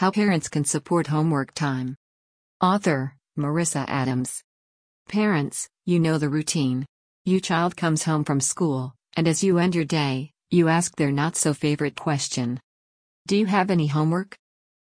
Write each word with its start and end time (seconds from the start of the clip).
How 0.00 0.10
Parents 0.10 0.48
Can 0.48 0.64
Support 0.64 1.08
Homework 1.08 1.52
Time. 1.52 1.94
Author 2.62 3.16
Marissa 3.38 3.84
Adams. 3.86 4.42
Parents, 5.10 5.68
you 5.84 6.00
know 6.00 6.16
the 6.16 6.30
routine. 6.30 6.86
Your 7.26 7.40
child 7.40 7.76
comes 7.76 8.04
home 8.04 8.24
from 8.24 8.40
school, 8.40 8.94
and 9.14 9.28
as 9.28 9.44
you 9.44 9.58
end 9.58 9.74
your 9.74 9.84
day, 9.84 10.30
you 10.50 10.68
ask 10.68 10.96
their 10.96 11.12
not 11.12 11.36
so 11.36 11.52
favorite 11.52 11.96
question 11.96 12.58
Do 13.26 13.36
you 13.36 13.44
have 13.44 13.70
any 13.70 13.88
homework? 13.88 14.38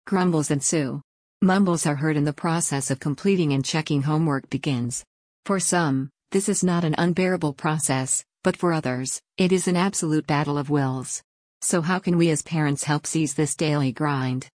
Grumbles 0.07 0.51
ensue. 0.51 1.03
Mumbles 1.43 1.85
are 1.85 1.97
heard 1.97 2.17
in 2.17 2.25
the 2.25 2.33
process 2.33 2.91
of 2.91 2.99
completing 2.99 3.53
and 3.53 3.63
checking 3.63 4.01
homework 4.01 4.49
begins. 4.49 5.05
For 5.45 5.61
some, 5.61 6.09
this 6.31 6.49
is 6.49 6.65
not 6.65 6.83
an 6.83 6.95
unbearable 6.97 7.53
process, 7.53 8.25
but 8.43 8.57
for 8.57 8.73
others, 8.73 9.21
it 9.37 9.53
is 9.53 9.69
an 9.69 9.77
absolute 9.77 10.27
battle 10.27 10.57
of 10.57 10.71
wills. 10.71 11.23
So, 11.61 11.83
how 11.83 11.99
can 11.99 12.17
we 12.17 12.31
as 12.31 12.41
parents 12.41 12.85
help 12.85 13.07
seize 13.07 13.35
this 13.35 13.55
daily 13.55 13.93
grind? 13.93 14.49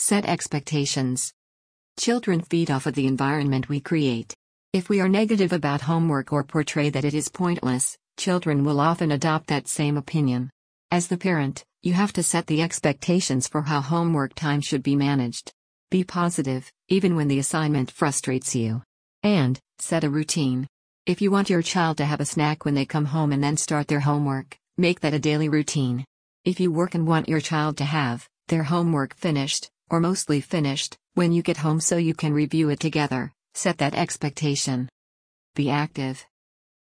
Set 0.00 0.26
expectations. 0.26 1.32
Children 1.98 2.42
feed 2.42 2.70
off 2.70 2.86
of 2.86 2.94
the 2.94 3.08
environment 3.08 3.68
we 3.68 3.80
create. 3.80 4.32
If 4.72 4.88
we 4.88 5.00
are 5.00 5.08
negative 5.08 5.52
about 5.52 5.80
homework 5.80 6.32
or 6.32 6.44
portray 6.44 6.88
that 6.90 7.04
it 7.04 7.14
is 7.14 7.28
pointless, 7.28 7.98
children 8.16 8.64
will 8.64 8.78
often 8.78 9.10
adopt 9.10 9.48
that 9.48 9.66
same 9.66 9.96
opinion. 9.96 10.50
As 10.92 11.08
the 11.08 11.16
parent, 11.16 11.64
you 11.82 11.94
have 11.94 12.12
to 12.12 12.22
set 12.22 12.46
the 12.46 12.62
expectations 12.62 13.48
for 13.48 13.62
how 13.62 13.80
homework 13.80 14.34
time 14.34 14.60
should 14.60 14.84
be 14.84 14.94
managed. 14.94 15.50
Be 15.90 16.04
positive, 16.04 16.70
even 16.88 17.16
when 17.16 17.26
the 17.26 17.40
assignment 17.40 17.90
frustrates 17.90 18.54
you. 18.54 18.84
And, 19.24 19.58
set 19.80 20.04
a 20.04 20.10
routine. 20.10 20.68
If 21.06 21.20
you 21.20 21.32
want 21.32 21.50
your 21.50 21.62
child 21.62 21.96
to 21.96 22.04
have 22.04 22.20
a 22.20 22.24
snack 22.24 22.64
when 22.64 22.74
they 22.74 22.86
come 22.86 23.06
home 23.06 23.32
and 23.32 23.42
then 23.42 23.56
start 23.56 23.88
their 23.88 24.00
homework, 24.00 24.56
make 24.76 25.00
that 25.00 25.14
a 25.14 25.18
daily 25.18 25.48
routine. 25.48 26.04
If 26.44 26.60
you 26.60 26.70
work 26.70 26.94
and 26.94 27.04
want 27.04 27.28
your 27.28 27.40
child 27.40 27.78
to 27.78 27.84
have 27.84 28.28
their 28.46 28.62
homework 28.62 29.16
finished, 29.16 29.68
or 29.90 30.00
mostly 30.00 30.40
finished, 30.40 30.96
when 31.14 31.32
you 31.32 31.42
get 31.42 31.56
home 31.56 31.80
so 31.80 31.96
you 31.96 32.14
can 32.14 32.32
review 32.32 32.68
it 32.70 32.80
together, 32.80 33.32
set 33.54 33.78
that 33.78 33.94
expectation. 33.94 34.88
Be 35.54 35.70
active. 35.70 36.24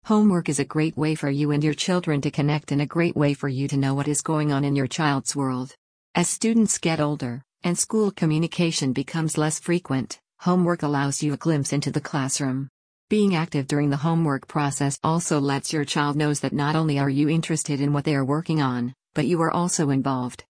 Homework 0.05 0.48
is 0.48 0.59
a 0.59 0.64
great 0.64 0.97
way 0.97 1.14
for 1.14 1.28
you 1.28 1.50
and 1.50 1.62
your 1.62 1.75
children 1.75 2.20
to 2.22 2.31
connect 2.31 2.72
and 2.72 2.81
a 2.81 2.87
great 2.87 3.17
way 3.17 3.34
for 3.34 3.48
you 3.48 3.69
to 3.69 3.77
know 3.77 3.95
what 3.95 4.09
is 4.09 4.22
going 4.22 4.53
on 4.53 4.64
in 4.64 4.77
your 4.77 4.87
child's 4.87 5.37
world. 5.37 5.75
As 6.14 6.28
students 6.28 6.78
get 6.78 7.00
older, 7.00 7.42
and 7.62 7.78
school 7.78 8.11
communication 8.11 8.92
becomes 8.92 9.39
less 9.39 9.59
frequent, 9.59 10.19
homework 10.41 10.83
allows 10.83 11.22
you 11.22 11.33
a 11.33 11.37
glimpse 11.37 11.72
into 11.72 11.91
the 11.91 12.00
classroom. 12.00 12.69
Being 13.11 13.34
active 13.34 13.67
during 13.67 13.91
the 13.91 13.97
homework 13.97 14.47
process 14.48 14.98
also 15.03 15.41
lets 15.41 15.72
your 15.72 15.84
child 15.84 16.17
knows 16.17 16.41
that 16.41 16.53
not 16.53 16.77
only 16.77 16.98
are 16.98 17.09
you 17.09 17.28
interested 17.28 17.81
in 17.81 17.92
what 17.92 18.05
they 18.05 18.15
are 18.15 18.25
working 18.25 18.61
on, 18.61 18.94
but 19.15 19.27
you 19.27 19.41
are 19.41 19.50
also 19.50 19.91
involved. 19.91 20.44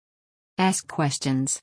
Ask 0.57 0.87
questions. 0.87 1.61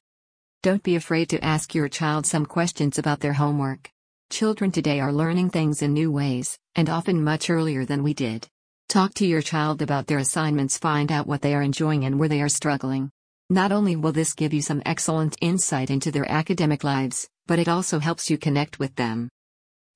Don't 0.63 0.85
be 0.85 0.95
afraid 0.95 1.29
to 1.31 1.45
ask 1.45 1.75
your 1.75 1.89
child 1.89 2.25
some 2.25 2.47
questions 2.47 2.97
about 2.97 3.19
their 3.19 3.33
homework. 3.33 3.91
Children 4.31 4.71
today 4.71 5.01
are 5.01 5.13
learning 5.13 5.51
things 5.51 5.83
in 5.83 5.93
new 5.93 6.13
ways, 6.13 6.57
and 6.77 6.89
often 6.89 7.25
much 7.25 7.51
earlier 7.51 7.85
than 7.85 8.05
we 8.05 8.15
did. 8.15 8.47
Talk 8.89 9.13
to 9.15 9.27
your 9.27 9.43
child 9.43 9.83
about 9.83 10.07
their 10.07 10.19
assignments, 10.19 10.79
find 10.79 11.11
out 11.11 11.27
what 11.27 11.43
they 11.43 11.57
are 11.57 11.63
enjoying 11.63 12.05
and 12.05 12.17
where 12.17 12.29
they 12.29 12.41
are 12.41 12.49
struggling. 12.49 13.11
Not 13.51 13.73
only 13.73 13.97
will 13.97 14.13
this 14.13 14.35
give 14.35 14.55
you 14.55 14.63
some 14.63 14.83
excellent 14.87 15.37
insight 15.41 15.91
into 15.91 16.13
their 16.13 16.31
academic 16.31 16.85
lives, 16.85 17.29
but 17.49 17.59
it 17.59 17.67
also 17.67 17.99
helps 17.99 18.31
you 18.31 18.39
connect 18.39 18.79
with 18.79 18.95
them. 18.95 19.29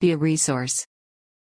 Be 0.00 0.11
a 0.11 0.17
resource. 0.17 0.84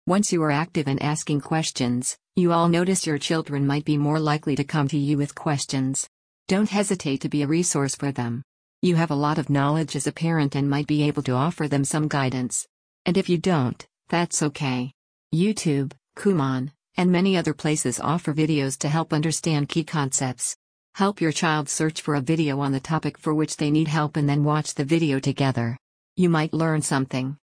Once 0.06 0.34
you 0.34 0.44
are 0.44 0.52
active 0.52 0.90
in 0.90 1.02
asking 1.02 1.40
questions, 1.40 2.18
you 2.36 2.52
all 2.52 2.68
notice 2.68 3.08
your 3.08 3.18
children 3.18 3.66
might 3.66 3.86
be 3.86 3.96
more 3.96 4.20
likely 4.20 4.58
to 4.58 4.66
come 4.66 4.90
to 4.90 4.98
you 4.98 5.18
with 5.18 5.34
questions. 5.34 6.10
Don't 6.50 6.70
hesitate 6.70 7.22
to 7.22 7.30
be 7.30 7.42
a 7.42 7.48
resource 7.48 7.96
for 7.96 8.12
them. 8.12 8.44
You 8.84 8.98
have 8.98 9.12
a 9.12 9.16
lot 9.16 9.38
of 9.38 9.50
knowledge 9.50 9.96
as 9.96 10.08
a 10.08 10.12
parent 10.12 10.58
and 10.58 10.70
might 10.70 10.88
be 10.88 11.04
able 11.04 11.24
to 11.24 11.32
offer 11.32 11.70
them 11.70 11.86
some 11.86 12.10
guidance. 12.10 12.68
And 13.06 13.16
if 13.16 13.30
you 13.30 13.38
don't, 13.38 13.88
that's 14.10 14.44
okay. 14.44 14.92
YouTube, 15.34 15.94
Kumon, 16.18 16.70
and 16.98 17.10
many 17.10 17.38
other 17.38 17.54
places 17.54 17.98
offer 18.02 18.34
videos 18.34 18.78
to 18.80 18.90
help 18.90 19.14
understand 19.14 19.70
key 19.70 19.86
concepts. 19.86 20.58
Help 20.96 21.22
your 21.22 21.32
child 21.32 21.70
search 21.70 22.02
for 22.02 22.16
a 22.16 22.20
video 22.20 22.60
on 22.60 22.74
the 22.74 22.82
topic 22.82 23.18
for 23.18 23.34
which 23.34 23.56
they 23.56 23.72
need 23.72 23.88
help 23.88 24.18
and 24.18 24.28
then 24.28 24.44
watch 24.44 24.76
the 24.76 24.84
video 24.84 25.18
together. 25.18 25.78
You 26.18 26.28
might 26.28 26.52
learn 26.52 26.82
something. 26.82 27.38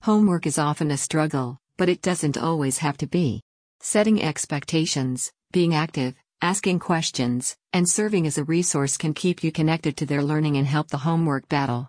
Homework 0.00 0.46
is 0.46 0.56
often 0.56 0.90
a 0.90 0.96
struggle, 0.96 1.58
but 1.76 1.90
it 1.90 2.00
doesn't 2.00 2.38
always 2.38 2.78
have 2.78 2.96
to 2.96 3.06
be. 3.06 3.42
Setting 3.80 4.22
expectations, 4.22 5.30
being 5.52 5.74
active, 5.74 6.14
asking 6.42 6.78
questions, 6.78 7.56
and 7.72 7.88
serving 7.88 8.26
as 8.26 8.38
a 8.38 8.44
resource 8.44 8.96
can 8.96 9.14
keep 9.14 9.44
you 9.44 9.52
connected 9.52 9.96
to 9.96 10.06
their 10.06 10.22
learning 10.22 10.56
and 10.56 10.66
help 10.66 10.88
the 10.88 10.98
homework 10.98 11.48
battle. 11.48 11.88